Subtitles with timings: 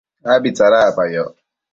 [0.31, 1.35] abi tsadacpayoc